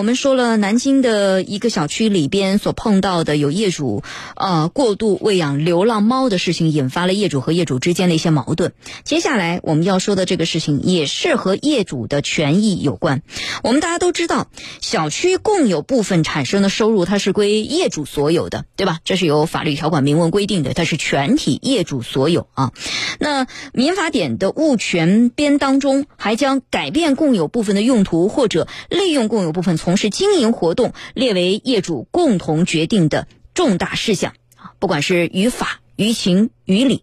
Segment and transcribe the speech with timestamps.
[0.00, 4.02] 我们说了南京的一个小区里边所碰到的有业主
[4.34, 8.72] 呃过度喂养流浪猫的事情，引发了业主和业主之间的一些矛盾。
[9.04, 13.20] 接下来我们要说的这个事情也是和业主的权益有关。
[13.62, 14.46] 我们大家都知道，
[14.80, 19.00] 小区共有部分产生的收入它是归业主所有的，对吧？
[19.04, 22.72] 这是有法律条款明文规定的，它是全体业主所有啊。
[23.18, 37.02] 那民法典的物权编当中还将改变共有部分的用途或者利用共有部分从从事经营活动列为业主共同决定的重大事项啊，不管是于法、于情、于理，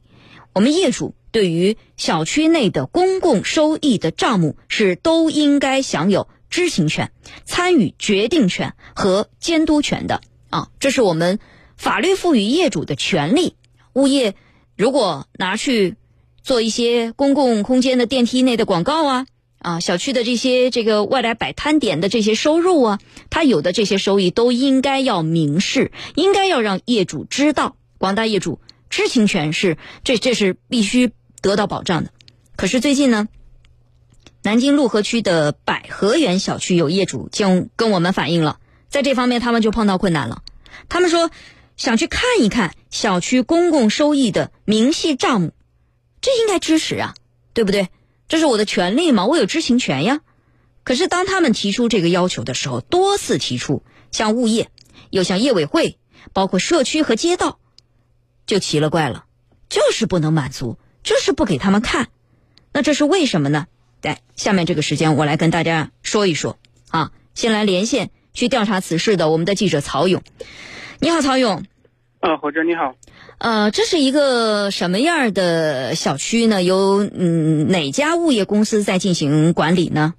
[0.53, 7.11] 我们业主对于小区内的公共收益的账目是都应该享有知情权、
[7.43, 11.39] 参与决定权和监督权的啊，这是我们
[11.75, 13.57] 法律赋予业主的权利。
[13.91, 14.33] 物业
[14.77, 15.97] 如果拿去
[16.41, 19.27] 做一些公共空间的电梯内的广告啊。
[19.59, 28.59] 啊，小区的这些这个外来摆摊点的这些收入啊，他有的这些收益都应该要明示，应该要让业主知道，广大业主
[28.89, 32.11] 知情权是这这是必须得到保障的。
[32.55, 33.27] 可是最近呢，
[34.43, 40.43] 南京陆河区的百合园小区有业主就跟我们反映了，在这方面他们就碰到困难了。
[40.87, 41.31] 他们说
[41.75, 45.53] 想去看一看小区公共收益的明细账目，
[46.21, 47.15] 这应该支持啊，
[47.53, 47.89] 对不对？
[48.27, 50.21] 这是我的权利嘛，我有知情权呀。
[50.83, 54.69] 可是当他们提出这个要求的时候，多次提出，像物业，
[55.09, 55.97] 又像业委会，
[56.33, 57.59] 包括社区和街道，
[58.45, 59.25] 就奇了怪了，
[59.69, 62.07] 就是不能满足，就是不给他们看。
[62.73, 63.67] 那这是为什么呢？
[64.01, 66.57] 来，下面这个时间我来跟大家说一说
[66.89, 67.11] 啊。
[67.33, 70.23] 先来连线去调查此事的我们的记者曹勇，
[70.99, 71.63] 你好，曹勇。
[72.19, 72.95] 啊，何哲你好。
[73.39, 76.63] 呃，这是一个什么样的小区呢？
[76.63, 80.15] 由嗯哪家物业公司在进行管理呢？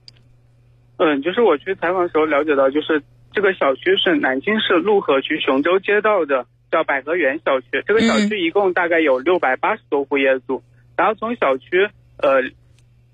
[0.99, 3.03] 嗯，就是我去采访的时候了解到，就是
[3.33, 7.67] 这个小区是南京市陆河区雄州街道的，叫百合园小区。
[7.87, 10.63] 这个小区一共大概有六百八十多户业主，
[10.97, 11.89] 然后从小区
[12.19, 12.41] 呃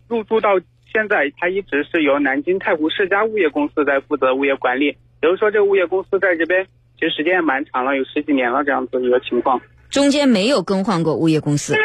[0.06, 0.60] 入住到
[0.92, 4.92] 现在，它一直是由南京太湖世家物业公司在负责物业管理。
[5.20, 6.66] 比如说，这个物业公司在这边
[6.98, 9.62] 其实时间也蛮长了，有十几年了这样子一个情况。
[9.94, 11.76] 中间没有更换过物业公司，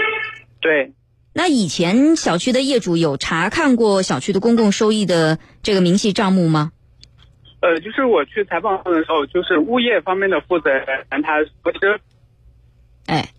[0.61, 0.93] 对。
[1.31, 6.71] 那以前小区的业主有查看过小区的公共收益的这个明细账目吗？
[7.61, 10.87] 呃，就是我去采访的时候，就是物业方面的负责人，
[11.21, 12.01] 他不是。
[13.05, 13.29] 哎，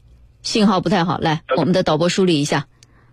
[0.40, 2.68] 信号不太好，来，我们的导播梳理一下。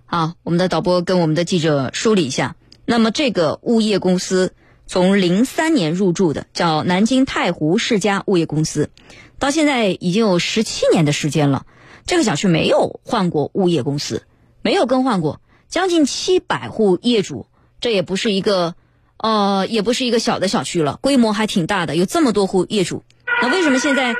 [0.05, 2.55] 好，我们的导播跟我们的记者梳理一下。
[2.85, 4.53] 那么这个物业公司
[4.85, 8.91] 从零三年入驻的，叫南京太湖世家物业公司。
[9.39, 11.65] 到现在已经有十七年的时间了，
[12.05, 14.23] 这个小区没有换过物业公司，
[14.63, 17.45] 没有更换过，将近七百户业主，
[17.79, 18.73] 这也不是一个，
[19.17, 23.03] 呃，也不是一个小的小区了，规模还挺大的，有这么多户业主。
[23.41, 24.15] 那为什么现在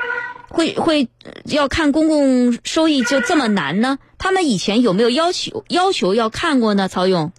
[0.48, 1.08] 会会
[1.46, 3.98] 要看公共收益就这么难呢？
[4.18, 6.86] 他们以前有没有要求要求要看过呢？
[6.86, 7.32] 曹勇？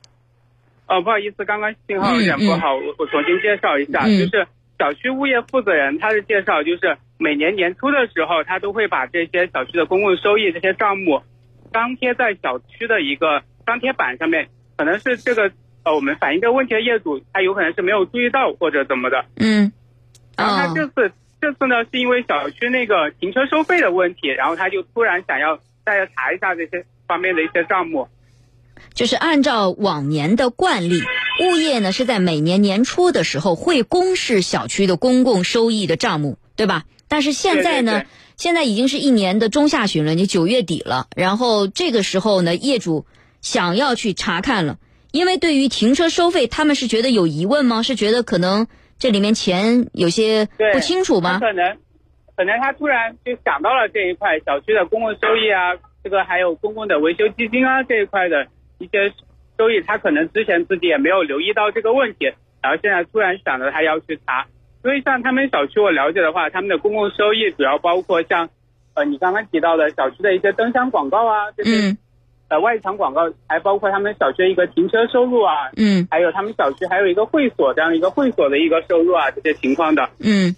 [0.88, 4.48] 哦，不好意思，刚刚信号有点不好，我我重新介绍一下，就是
[4.78, 6.98] 小区物业负责人他的介绍就是。
[7.20, 11.22] 每年年初的时候，他都会把这些小区的公共收益这些账目
[11.74, 14.48] 张贴在小区的一个张贴板上面。
[14.78, 15.52] 可能是这个
[15.84, 19.26] 呃，我们反映这个问题的业主，他有可能是没有注意到或者怎么的。
[19.36, 19.72] 嗯。
[20.38, 28.08] 然后他这次这次呢，是因为小区那个停车收费的问题，然后他就突然想要大家查一下这些方面的一些账目。
[28.94, 31.02] 就是按照往年的惯例，
[31.44, 36.86] 物业呢是在每年年初的时候会公示小区的公共收益的账目，对吧？
[37.10, 38.04] 但是现在呢，
[38.38, 41.08] 现在已经是一年的中下旬了，你九月底了。
[41.16, 43.06] 然后这个时候呢，业主
[43.42, 44.78] 想要去查看了，
[45.12, 47.82] 因为对于停车收费，他们是觉得有疑问吗？
[47.82, 48.68] 是觉得可能
[49.00, 51.40] 这里面钱有些不清楚吗？
[51.40, 51.78] 可能，
[52.38, 58.46] 可能他突然就想到了这一块小区的公共收益啊，这个还有公共的维修基金啊这一块的
[58.78, 59.12] 一些
[59.58, 62.26] 收益，他可能之前自己也没有留意到这个问题，
[62.62, 64.46] 然后现在突然想着他要去查。
[64.82, 68.50] 所以像他们小区，我了解的话，他们的公共收益主要包括像，
[68.94, 71.98] 呃，你刚刚提到的小区的一些灯箱广告啊，这些，
[72.48, 80.56] 呃，外墙广告，还包括他们小区的一个停车收入啊，嗯，还有他们小区还有一个会所这样一个会所的一个收入啊，这些情况的，嗯。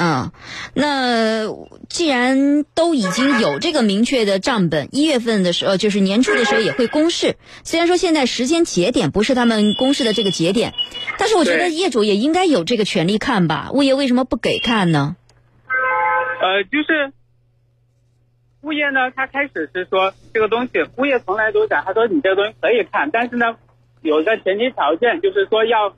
[0.00, 0.32] 啊，
[0.72, 1.46] 那
[1.90, 7.36] 既然都已经有这个明确的账本，一月份的时候就是年初的时候也会公示。
[7.64, 10.72] 虽然说现在时间节点不是他们公示的这个节点，
[11.18, 13.68] 但是我觉得业主也应该有这个权利看吧？
[13.74, 15.16] 物业为什么不给看呢？
[16.40, 17.12] 呃，就是
[18.62, 23.56] 物业呢，他开始是说这个东西，物业从来都讲，他说你这个东西可以看，但是呢，
[24.00, 25.94] 有一个前提条件，就是说要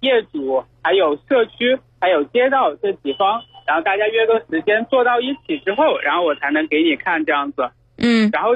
[0.00, 1.78] 业主还有社区。
[2.04, 7.70] 还有街道这几方，然后大家约个时间坐到一起之后，然后我才能给你看这样子。
[7.96, 8.28] 嗯。
[8.30, 8.50] 然后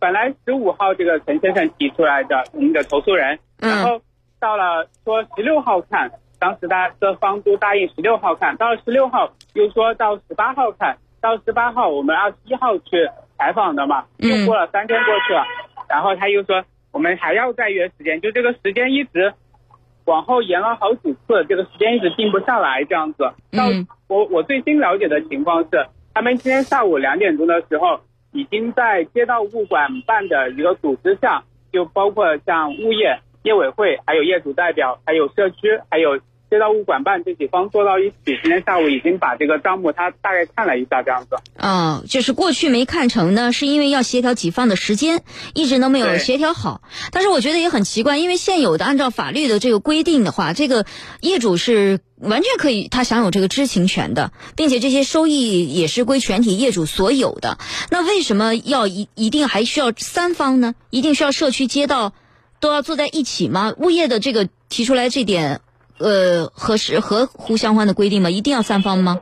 [0.00, 4.00] 本来十五号这个陈先生提出来的，我们的投诉人，然嗯后
[4.40, 14.30] 到了说十六号看，当时大各方都答应十六号看，到了十六号又说到十八号看，到十八号我们二十一号去采访的嘛，嗯。
[14.30, 15.44] 又过了三天过去了，
[15.90, 19.34] 然后他又说我们还要再约时间，就这个时间一直
[20.04, 23.24] 往后延了好几次，这个时间一直定不下来这样子。
[23.52, 28.00] 到嗯我我最新了解的情况是，他们今天下午两点钟的时候，
[28.32, 36.18] 已经在街道物管办的一个组织下，就包括像物业、业委会、还有业主代表、还有社区、还有
[36.52, 41.36] 街道物管办这几方坐到一起，今天下午已经把这个账目他大概看了一下，这样子。
[41.56, 45.22] 哦，就是过去没看成呢，是因为要协调几方的时间，
[45.54, 46.82] 一直都没有协调好。
[47.10, 50.84] 但是我觉得也很奇怪，因为现有的按照法律的这个规定的话，这个
[51.22, 57.56] 业主是完全可以他享有这个知情权的，并且这些收益也是归全体业主所有的。
[57.90, 60.74] 那为什么要一一定还需要三方呢？
[60.90, 62.12] 一定需要社区、街道
[62.60, 63.72] 都要坐在一起吗？
[63.78, 65.61] 物业的这个提出来这点，
[66.02, 68.28] 呃，合适合乎相关的规定吗？
[68.28, 69.20] 一定要三方吗？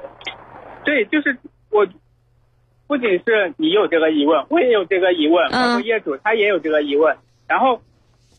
[0.85, 1.37] 对，就是
[1.71, 1.87] 我，
[2.87, 7.15] 不仅是你有这个疑问，我也有这个疑问，包括业主他也有这个疑问。
[7.47, 7.83] 然后，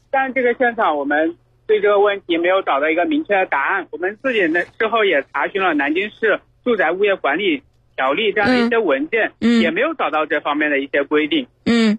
[0.09, 1.35] 但这个现场我们
[1.67, 3.87] 对这个问题没有找到一个明确的答案。
[3.91, 7.61] 我们自己呢事后也查询了南京市住宅物业管理
[7.95, 11.45] 条例这样的一些文件，嗯也没有找到这方面的一些规定。
[11.65, 11.90] 嗯，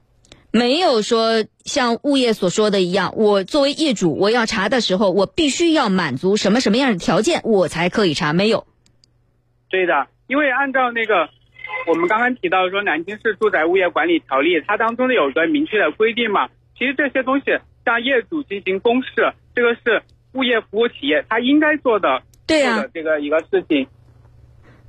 [0.52, 8.34] 没有说像物业所说的一样，我作为业主，我要查的时候，我必须要满足什么什么样的条件，我才可以查。
[8.34, 8.66] 没有，
[9.70, 11.30] 对的，因为按照那个
[11.88, 16.48] 我们刚刚提到说南京市住宅物业管理条例，它当中有个明确的规定嘛。
[16.78, 17.46] 其实这些东西
[17.86, 20.02] 向业主进行公示，这个是
[20.34, 23.86] 物业服务企业他应该做的对啊做的，这个一个事情。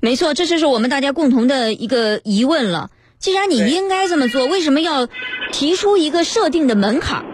[0.01, 2.89] 没错，这就是我们大家共同的一个疑问了。
[3.23, 5.07] 既然你应该这么做，为什么要
[5.53, 7.25] 提出一个设定的门槛儿？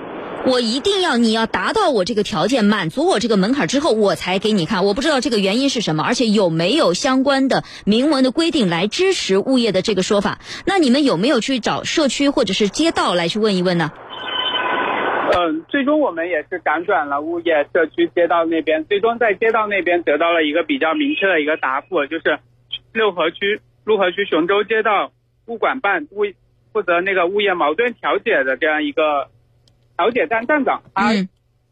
[0.46, 4.86] 我一定要你要达到我这个条件，满足我这个门槛儿之后，我才给你看。
[4.86, 10.38] 我不知道这个原因是什么，而且有没有相关的明文的规定来支持物业的这个说法？
[10.68, 13.92] 那你们有没有去找社区或者是街道来去问一问呢？
[15.34, 22.38] 嗯，最终我们也是辗转了物业、社区、街道那边，最终在街道那边得到了一个比较明确的一个答复，就是
[22.94, 25.12] 六合区六合区雄州街道
[25.50, 26.24] 物管办物
[26.72, 29.28] 负责那个物业矛盾调解的这样一个
[29.98, 31.28] 调解站站长，他嗯。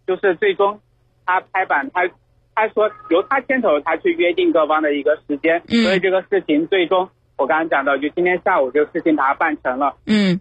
[0.08, 0.80] 就是最终
[1.26, 2.08] 他拍板，他
[2.56, 5.84] 他说由他牵头，他去约定各方的一个时间，嗯。
[5.84, 9.98] 所以这个事情最终我刚刚讲到，就今天下午这个事情把它办成了。
[10.06, 10.40] 嗯，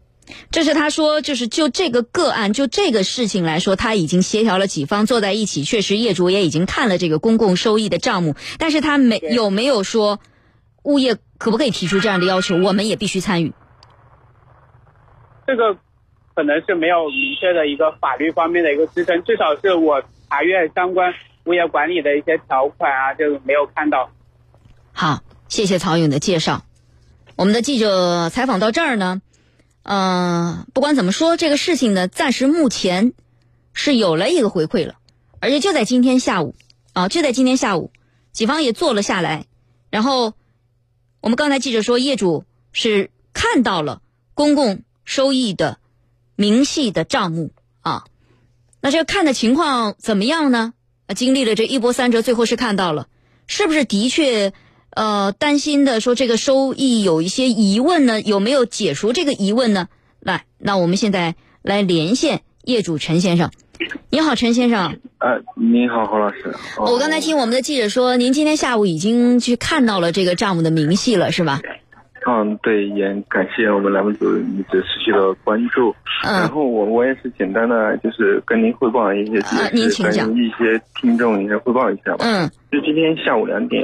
[0.52, 10.20] 这是他说，就是就这个个案，就这个事情来说，他已经协调了几方坐在一起，确实业主也已经看了这个公共收益的账目，但是他没有没有说
[10.86, 13.52] 物业可不可以提出这样的要求，我们也必须参与。
[15.46, 15.76] 这个
[16.34, 21.12] 可能是没有明确的一个法律方面的一个支撑，至少是我查阅相关
[21.44, 24.10] 物业管理的一些条款啊，这个没有看到。
[24.92, 26.62] 好，谢谢曹勇的介绍。
[27.34, 29.20] 我们的记者采访到这儿呢，
[29.82, 33.12] 呃，不管怎么说，这个事情呢，暂时目前
[33.72, 34.94] 是有了一个回馈了，
[35.40, 36.54] 而且就在今天下午
[36.92, 37.90] 啊，就在今天下午，
[38.32, 39.46] 警方也坐了下来，
[39.90, 40.32] 然后
[41.26, 44.00] 我们刚才记者说，业主是看到了
[44.34, 45.80] 公共收益的
[46.36, 48.04] 明细的账目啊，
[48.80, 50.72] 那这看的情况怎么样呢？
[51.08, 53.08] 啊，经历了这一波三折，最后是看到了，
[53.48, 54.52] 是不是的确？
[54.90, 59.88] 呃，担心的说这个收益有一些疑问呢，有没有解除这个疑问呢？
[60.20, 63.50] 来，那我们现在来连线业主陈先生。
[64.10, 64.96] 你好，陈先生。
[65.18, 66.52] 呃，你好，何老师。
[66.78, 71.60] 哦我刚才听我们的记者说，您今天下午已经去看到了这个账目的明细了，是吧？
[72.28, 75.94] 嗯，对，也感谢我们栏目组一直持续的关注。
[76.24, 82.24] 嗯然嗯后我我也是简单的就是跟您汇报一些啊您请讲跟一些听众一些汇报一下吧。
[82.24, 83.82] 嗯就今天下午两点，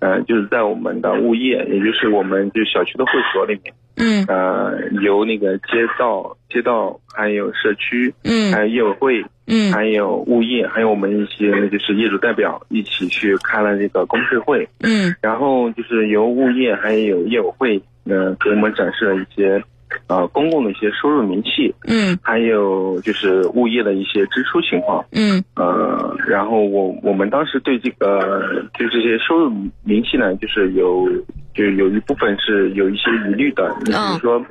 [0.00, 4.24] 呃，就是在我们的物业，也就是我们就小区的会所里面，嗯。
[4.28, 8.52] 呃，由那个街道、街道还有社区，嗯。
[8.52, 9.72] 还嗯有业委会，嗯。
[9.72, 14.68] 还有物业，还有我们一些就是业主代表一起去开了这个公示会。
[14.82, 15.14] 嗯。
[15.22, 19.62] 然后就是由物业还有业委会，呃，给我们展示了一些，
[20.08, 29.50] 呃，公共的一些收入明细，嗯还有就是物业的一些支出情况，嗯呃，然后我我们当时对这个就这些收入
[29.84, 31.08] 明细呢，就是有
[31.54, 34.44] 就有一部分是有一些疑虑的，你比如说。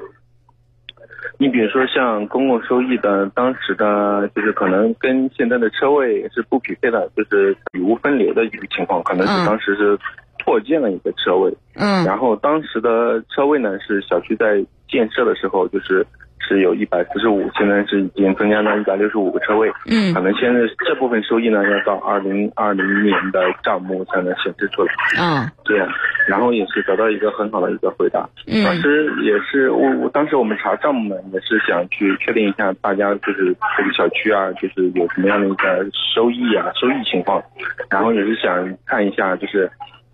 [1.38, 10.00] 你比如说像公共收益的，当时的就是可能跟现在的车位是不匹配的，就是雨污分流的一个情况，可能是当时是
[10.46, 11.54] 扩建了一个车位。
[11.74, 12.06] 嗯。
[12.06, 16.06] 然后当时的车位呢，是小区在建设的时候就是。
[16.48, 19.68] 是有一百四十五，现在是已经增加到一百六十五个车位。
[19.90, 24.94] 嗯，可能现在这部分收益呢，要到二零二零年的账目才能显示出来。
[25.20, 25.90] 啊，这样，
[26.28, 28.30] 然后也是得到一个很好的一个回答。
[28.46, 37.42] 嗯，当时也是我我当时我们查账目呢，也是想去确定一下大家就是这个小区啊，就是有什么样的一个收益啊，收益情况，
[37.90, 39.68] 然后也是想看一下就是。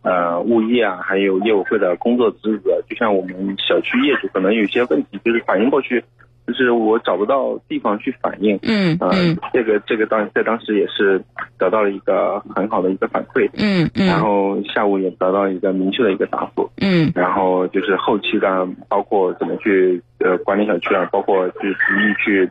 [0.03, 6.03] 呃，物业啊，还有业委会的工作职责，就像我们小区业主可能有些问题，就是反映过去，
[6.47, 8.57] 就是我找不到地方去反映。
[8.63, 11.23] 嗯嗯，这个这个当在当时也是
[11.59, 13.47] 得到了一个很好的一个反馈。
[13.53, 16.67] 嗯嗯，然后下午也得到一个明确的一个答复。
[16.81, 22.49] 嗯，然后就是后期的，包括怎么去呃管理小区啊，包括去逐一去。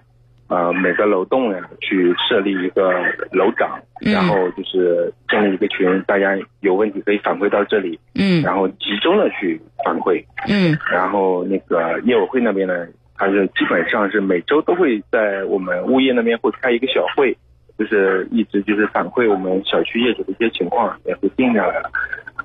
[0.50, 2.90] 呃，每个楼栋呀，去设立一个
[3.30, 12.84] 楼长，然后就是建立一个群，大家有问题可以反馈到这里，嗯，然后集中的去反馈，嗯，然后那个业委会那边呢，
[13.16, 17.32] 它是基本上是每周都会在我们物业那边会开一个小会，
[17.78, 21.88] 就是一直就是反馈我们小区业主的一些情况，也会定下来了。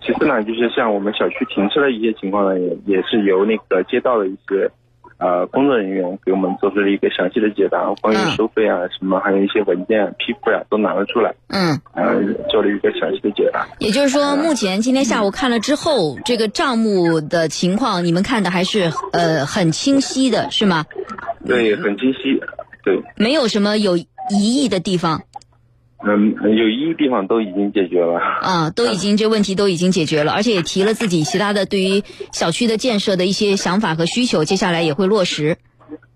[0.02, 4.70] 其次呢，就是像我们小区停车的一些情况呢，也也是由那个街道的一些。
[5.18, 11.34] 呃，工作人员给我们做出了一个详细的解答，关于收费啊什么，还有一些文件批复呀，都拿了出来。
[11.48, 13.68] 嗯，呃，做了一个详细的解答。
[13.80, 20.86] 也就是说，目前今天下午看了之后，这个账目的情况，你们看的还是呃很清晰的，是吗？
[21.46, 22.42] 对，很清晰。
[22.84, 25.24] 对，没有什么有疑义的地方。
[26.04, 35.58] 嗯，有一个地方都已经解决了啊，都已经这问题都已经解决了，而且也提了自己其他的对于小区的建设的一些想法和需求，接下来也会落实。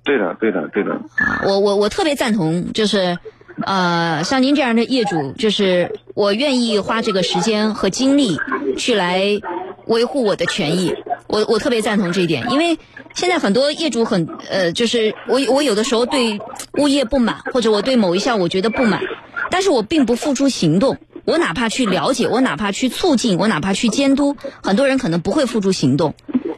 [0.03, 0.91] 对的，对的，对的。
[0.93, 3.17] 啊，我我我特别赞同，就是，
[3.65, 8.37] 呃，像您这样的业主，就是我愿意花这个时间和精力
[8.77, 9.39] 去来
[9.85, 10.93] 维护我的权益，
[11.27, 12.77] 我我特别赞同这一点，因为
[13.15, 16.39] 现在很多业主很呃，就是我我有的时候对
[16.77, 19.01] 物业不满，或者我对某一项我觉得不满。
[19.49, 26.13] 但是我并不付出行动，我哪怕去了解，我哪怕去促进，我哪怕去监督，很多人可能不会付诸行动。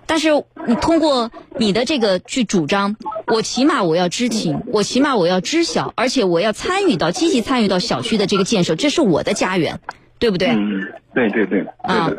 [0.05, 0.29] 但是
[0.67, 9.79] 你通过你的这个去主张，我起码我要知情，我起码我要知晓，而且我要参与到积极参与到小区的这个建设，这是我的家园，
[10.19, 10.49] 对不对？
[10.49, 11.65] 嗯，对对对。
[11.81, 12.11] 啊，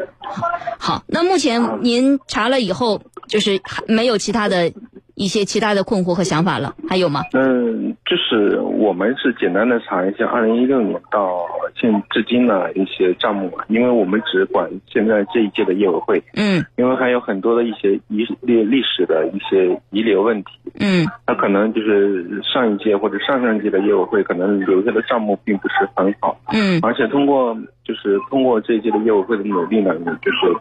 [0.79, 4.73] 好，那目前您查了以后，就是没有其他的。
[5.14, 7.21] 一些其他的困惑和想法了，还有吗？
[7.33, 11.45] 嗯，就是我们是简单的查一下二零一六年到
[11.78, 20.50] 现至今的一些账目，因为我们只管现在这一届的业委会，嗯，因为还有很多的一些遗历历史的一些遗留问题，
[20.81, 27.54] 嗯，那可能就是上一届或者上上届的业委会可能留下的账目并不是很好，嗯，而且通过
[27.85, 30.57] 就是通过这一届的业委会的努力呢，就是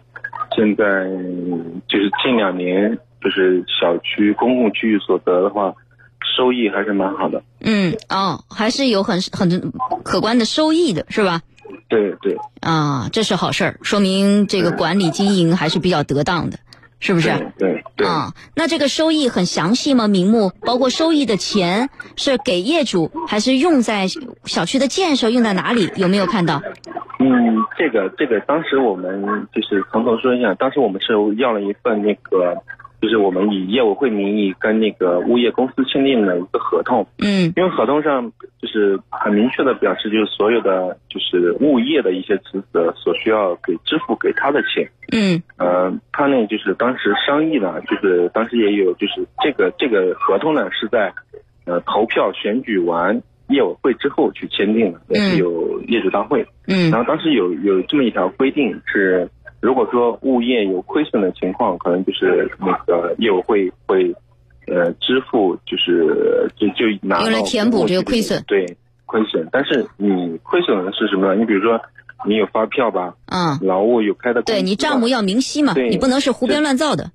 [0.55, 1.05] 现在
[1.88, 2.98] 就是近两年。
[3.21, 5.75] 就是小区公共区域所得的话，
[6.35, 7.43] 收益还是蛮好的。
[7.59, 9.71] 嗯，哦，还是有很很
[10.03, 11.41] 可观的收益的，是吧？
[11.87, 12.35] 对对。
[12.61, 16.57] 啊，这是好事儿，说明这个管理经营还是比较得当的，
[16.99, 17.29] 是不是？
[17.57, 18.07] 对对。
[18.07, 20.07] 啊，那这个收益很详细吗？
[20.07, 24.07] 名目包括收益的钱是给业主，还是用在
[24.45, 25.29] 小区的建设？
[25.29, 25.89] 用在哪里？
[25.95, 26.61] 有没有看到？
[27.19, 27.29] 嗯，
[27.77, 32.55] 这个这个，当时我们就是从头说一下，当时我们是要了一份那个。
[33.01, 38.31] 就是我们以业委会名义跟那个物业公司签订了一个合同，嗯，因为合同上
[38.62, 51.12] 就是很明确的表示，就是所有的就是物业的一些职责所需要给支付给他的钱，嗯，呃，他呢就是当时商议呢，就是当时也有就是这个这个合同呢是在
[51.65, 59.27] 呃投票选举完业委会之后去签订的，也是有业主大会，嗯，然后当时有有这么一条规定是。
[59.62, 64.12] 如果说物业有亏损的情况，可能就是那个业委会会，
[64.65, 68.44] 呃，支付就是就就拿用来填补这个亏损。
[68.48, 68.65] 对，
[69.06, 69.48] 亏损。
[69.51, 71.36] 但是你亏损的是什么呢？
[71.36, 71.80] 你比如说，
[72.25, 73.13] 你有发票吧？
[73.27, 73.60] 嗯。
[73.62, 74.41] 劳务有开的。
[74.41, 75.75] 对你账目要明晰嘛？
[75.75, 75.89] 对。
[75.89, 77.12] 你不能是胡编乱造的。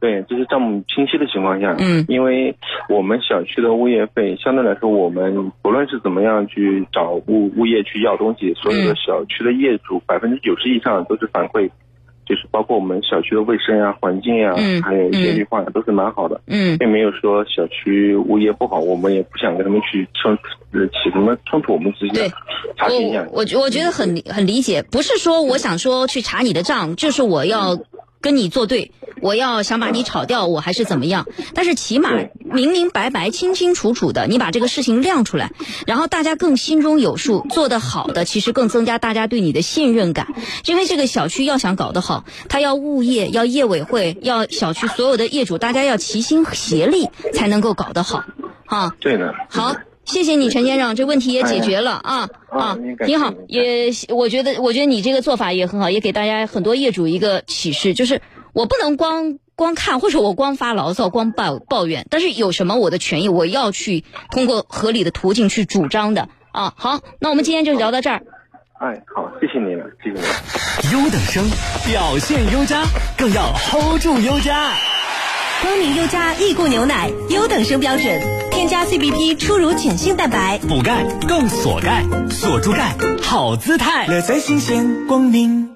[0.00, 1.76] 对，就是账目清晰的情况下。
[1.78, 2.04] 嗯。
[2.08, 2.56] 因为
[2.88, 11.70] 我们小区的物业费相对来说，我们不论是怎么样去找物物业去要东西，所有的小区的业主百分之九十以上都是反馈。
[12.26, 22.30] 就是包括我们小区的卫生啊、环境啊，还有一些绿化都是蛮好的，嗯，并没有说小区物业不好，我们也不想跟他们去冲起什么冲突，我们直接
[22.76, 23.26] 查一下。
[23.30, 27.76] 我我我觉得很很理解，不是说我想说去查你的账，就是我要
[28.24, 28.90] 跟你作对，
[29.20, 31.26] 我要想把你炒掉，我还是怎么样？
[31.52, 32.08] 但是起码
[32.40, 35.52] 明明白白、清清楚楚的，你把这个事情亮出来，
[35.86, 40.28] 然后大家更心中有数，做得好的，其实更增加大家对你的信任感。
[40.64, 48.24] 因为这个小区要想搞得好，它要物业、要业委会、要小区所有的业主，大家要齐心协力才能够搞得好，
[48.64, 48.94] 啊。
[49.00, 49.34] 对的。
[49.50, 49.76] 好。
[50.04, 58.20] 谢谢你，陈先生，这问题也解决了啊啊，挺好，也我觉得，我觉得你这个做法也很好，也给大家很多业主一个启示，就是
[58.52, 66.74] 我不能光光看，或者我光发牢骚、光抱抱怨，但是有什么我的权益，我要去通过合理的途径去主张的啊。
[66.76, 68.22] 好，那我们今天就聊到这儿。
[68.80, 70.92] 哎，好，谢谢你了，谢谢你。
[70.92, 71.48] 优等生
[71.90, 72.84] 表现优佳，
[73.16, 74.74] 更要 hold 住优渣。
[75.62, 78.20] 光明优佳益固牛奶，优等生标准，
[78.54, 85.70] 添加 CBP 初乳碱性蛋白，补钙更锁钙，锁住钙好姿态，乐在新鲜光明。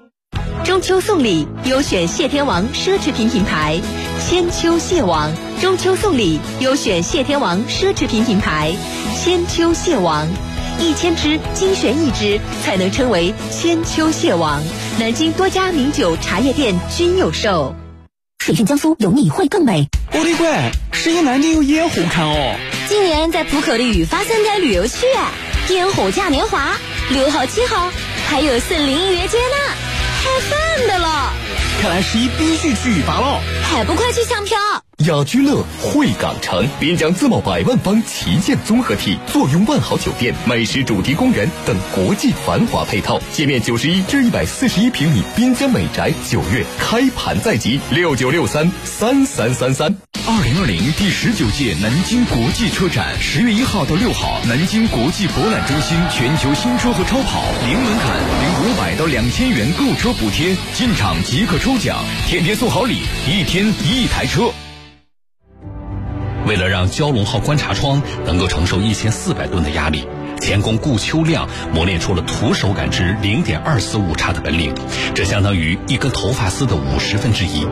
[0.63, 3.81] 中秋送礼，优选谢天王奢侈品品牌，
[4.25, 5.29] 千秋蟹王。
[5.59, 8.73] 中秋送礼，优选谢天王奢侈品品牌，
[9.13, 10.25] 千秋蟹王，
[10.79, 14.63] 一千只精选一只，才能称为千秋蟹王。
[14.97, 17.75] 南京多家名酒茶叶店均有售。
[18.39, 19.87] 水韵江苏有你会更美。
[20.13, 22.55] 我的乖，十一南京有烟火看哦。
[22.87, 25.05] 今年在浦口的雨发三街旅游区，
[25.69, 26.75] 烟火嘉年华，
[27.11, 27.91] 六号、七号
[28.27, 29.55] 还有森林音乐节呢，
[30.23, 31.33] 太棒的了。
[31.81, 34.57] 看来十一必须去雨花喽，还不快去抢票？
[35.07, 49.95] 雅居乐汇港城滨江自贸百万方旗舰综合体，坐拥万豪酒店、美食主题公园等国际繁华配套，界面九十一至一百四十一平米滨江美宅，九月开盘在即，六九六三三三三三。
[50.27, 61.95] 二零二零第十九届南京国际车展，十月一号到六号，南京国际博览中心全球新车和超跑，零门槛，零五百到两千元购车补贴，进场即可抽奖，
[62.27, 64.51] 天天送好礼，一天一台车。
[66.49, 70.07] 为了让蛟龙号观察窗能够承受一千四百吨的压力，
[70.41, 74.73] 钳工顾秋亮磨练出了徒手感知零点二四误差的本领，
[75.13, 77.67] 这相当于一根头发丝的五十分之一。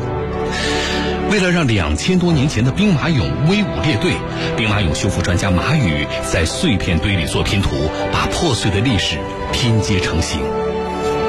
[1.32, 4.12] 为了让两千多年前的兵马俑威武列队，
[4.56, 7.70] 兵马俑修复专家马宇在碎片堆里做拼图，
[8.14, 9.18] 把破碎的历史
[9.52, 10.40] 拼接成型。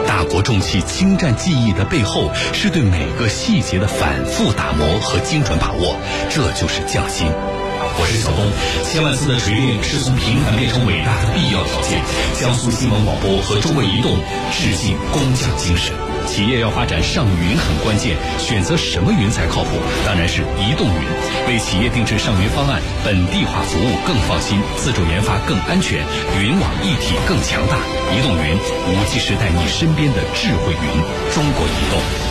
[0.08, 5.96] 大国重器精湛技艺的背后，是对每个细节的反复打磨和精准把握，
[6.30, 7.26] 这就是匠心。
[7.30, 8.50] 我是小东，
[8.86, 12.00] 千万次的锤炼是从平凡变成伟大的必要条件。
[12.40, 14.16] 江苏新闻广播和中国移动
[14.50, 15.92] 致敬工匠精神。
[16.28, 19.80] 企业要发展上云很关键，选择什么云才靠谱？
[20.06, 21.48] 当然是移动云。
[21.48, 26.04] 为企业定制上云方案，本地化服务更放心，自主研发更安全，
[26.38, 27.78] 云网一体更强大。
[28.14, 31.34] 移动云，五 G 时代你身边的智慧云。
[31.34, 32.27] 中国移动。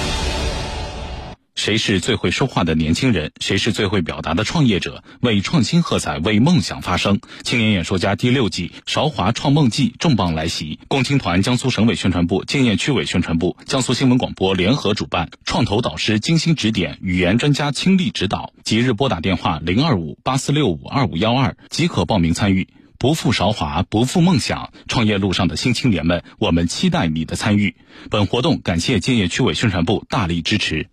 [1.67, 3.33] 谁是最会说话的年轻人？
[3.41, 5.03] 谁是最会表达的创业者？
[5.19, 7.19] 为创新喝彩，为梦想发声。
[7.43, 10.79] 青年演说家第六季韶华创梦季重磅来袭！
[10.87, 18.53] 共青团、江苏省委宣传部、建邺区委宣传部、江苏新闻广播联合主办，创投导师精心指点，语言专家倾力指导。
[18.63, 22.69] 即日拨打电话零二五八四六五二五幺二即可报名参与。
[22.97, 27.75] 不负韶华，不负梦想，创业路上的新青年们，我们期待你的参与。
[28.09, 30.87] 本活动感谢建邺区委宣传部大力支持。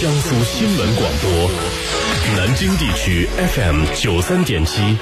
[0.00, 1.50] 江苏新闻广播，
[2.34, 4.96] 南京地区 FM 九三点七，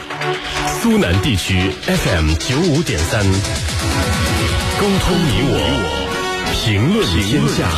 [0.82, 7.70] 苏南地区 FM 九五点三，沟通你我，评论天下。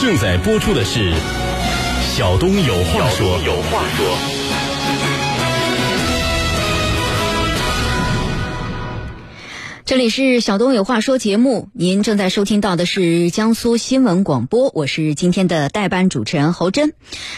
[0.00, 1.12] 正在播出的是
[2.16, 4.43] 小东有话说，有话说。
[9.86, 16.94] 这里是小东有话说节目，您正在收听到的是江苏新闻广播，我是今天的代班主持人侯真。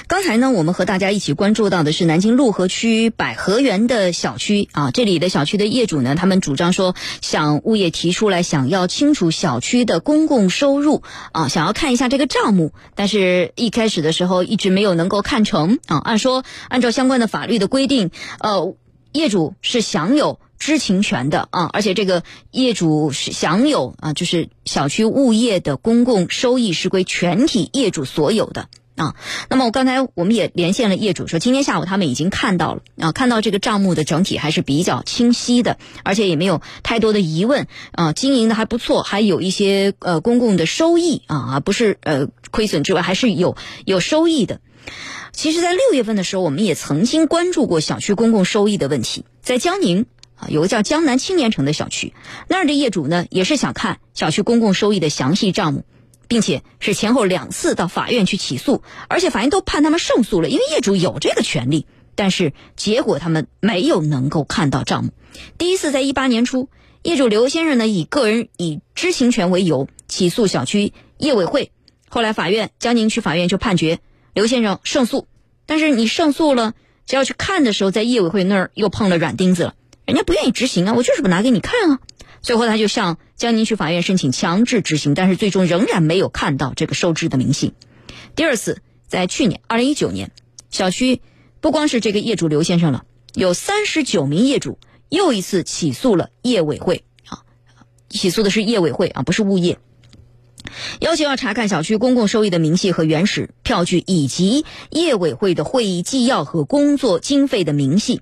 [0.07, 15.99] 刚才呢，我们和大家一起关注到的是南京陆河区百合园的小区啊，这里的小区的业主呢，他们主张说向物业提出来，想要清楚小区的公共收入啊，想要看一下这个账目，但是一开始的时候一直没有能够看成啊。
[15.99, 18.77] 按说按照相关的法律的规定，呃，
[19.11, 20.39] 业主是享有。
[20.59, 29.15] 知情权的啊，而且这个业主享有啊，就是小区物业的公共收益是归全体业主所有的啊。
[29.49, 44.61] 那么我刚才我们也连线了业主，说今天下午他们已经看到了啊，看到这个账目的整体还是比较清晰的，而且也没有太多的疑问啊，经营的还不错，还有一些呃公共的收益啊，不是呃亏损之外，还是有有收益的。
[45.33, 50.07] 其实，在六月份的时候，我们也曾经关注过小区公共收益的问题，在江宁。
[50.37, 52.15] 啊，有个叫江南青年城的小区，
[52.49, 55.85] 那儿的业主呢，也是想看小区公共收益的详细账目，
[56.29, 61.87] 并且是前后两次到法院去起诉，而且法院都判他们胜诉了，因为业主有这个权利。
[62.15, 65.11] 但是结果他们没有能够看到账目。
[65.59, 66.71] 第一次在一八年初，
[67.03, 71.73] 业主刘先生呢以个人以知情权为由起诉小区业委会，
[72.09, 73.99] 后来法院江宁区法院就判决
[74.33, 75.27] 刘先生胜诉。
[75.67, 76.73] 但是你胜诉了，
[77.07, 79.75] 只要去看的时候，在业委会那儿又碰了软钉子了，
[80.07, 81.99] 人家不愿意执行啊，我就是不拿给你看啊。
[82.41, 87.75] 最后他就向江宁区法院申请强制执行，但是最终仍然没有看到这个收支的明细。
[88.37, 90.31] 第二次在去年二零一九年，
[90.71, 91.21] 小区
[91.61, 97.43] 不光是这个业主刘先生了，有三十九名业主又一次起诉了业委会啊，
[98.09, 99.79] 起诉的是业委会啊，不是物业。
[101.01, 108.21] 要求要查看小区公共收益的明细和原始票据，以及业委会的会议纪要和工作经费的明细。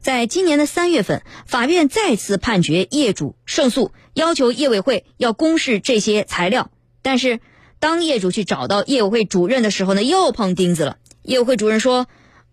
[0.00, 6.70] 在今年的三月份，法院再次判决业主胜诉，要求业委会要公示这些材料。
[7.02, 7.40] 但是，
[7.78, 10.96] 当业主去找到业委会主任的时候呢，又碰钉子了。
[11.22, 12.06] 业委会主任说：“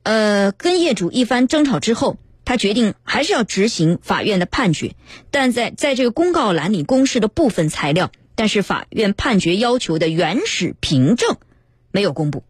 [0.04, 4.96] 呃，跟业主一番争吵之后，他决定还是要执行法院的判决，
[5.30, 11.36] 但在在这个公告栏里公示的部分材料。”但是法院判决要求的原始凭证
[11.92, 12.44] 没有公布，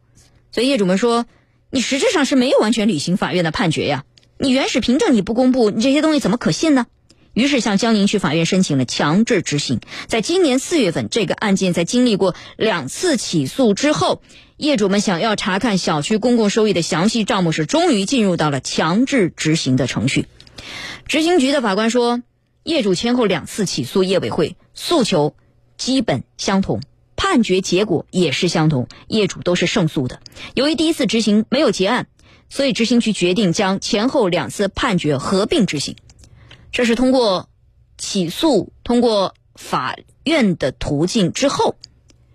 [0.52, 1.26] 所以业主们说，
[1.70, 4.06] 你实质上是没有完全履行法院的判决呀。
[4.44, 6.88] 你原始凭证你不公布，你这些东西怎么可信呢？
[7.36, 9.82] 于是向江宁区法院申请了强制执行。
[10.08, 14.24] 在今年四月份，这个案件在经历过两次起诉之后，
[14.58, 20.26] 业主们想要查看小区公共收益的详细账目时，终于进入到了强制执行的程序。
[21.06, 22.24] 执行局的法官说，
[22.64, 25.36] 业主前后两次起诉业委会诉求。
[25.78, 26.82] 基本相同，
[27.16, 30.20] 判决结果也是相同，业主都是胜诉的。
[30.56, 32.08] 由于第一次执行没有结案，
[32.52, 35.96] 所以执行局决定将前后两次判决合并执行。
[36.74, 37.50] 这是通过
[37.98, 41.78] 起诉、通过法院的途径之后，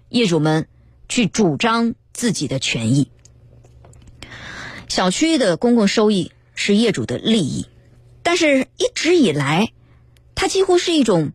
[0.09, 0.68] 业主们
[1.07, 3.11] 去主张自己的权益。
[4.88, 7.66] 小区的公共收益是业主的利益，
[8.22, 9.70] 但是一直以来，
[10.35, 11.33] 它几乎是一种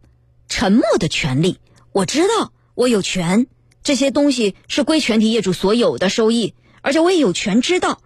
[0.50, 1.60] 沉默的权利。
[1.92, 3.46] 我知道我有权，
[3.84, 8.02] 这些东西是归全体业主所有的收益，而且我也有权知道。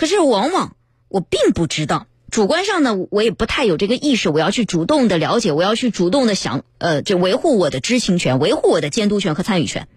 [0.00, 0.76] 可是往往
[1.08, 9.88] 我并不知道，主观上呢，我也不太有这个意识，我要去主动的了解，我要去主动的想，呃，就维护我的知情权，维护我的监督权和参与权。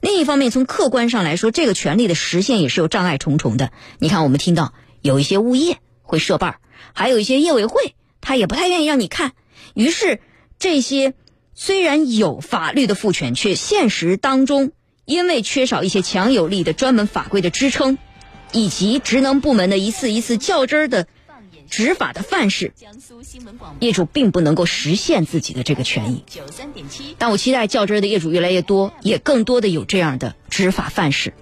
[0.00, 3.72] 另一方面，从客观上来说，这个权利的实现也是有障碍重重的。
[3.98, 6.58] 你看，我们听到有一些物业会设办，
[6.92, 9.32] 还有一些业委会，他也不太愿意让你看，
[9.74, 10.20] 于是
[10.60, 11.14] 这些。
[11.56, 14.70] 虽然有法律的赋权，却现实当中
[15.04, 17.98] 因为缺少一些强有力的专门法规的支撑，
[18.52, 21.06] 以及职能部门的一次一次较真儿的
[21.68, 22.72] 执法的范式，
[23.78, 26.24] 业主并不能够实现自己的这个权益。
[27.18, 31.32] 但我期待较真儿的业主越来越多，也更多的有这样的执法范式。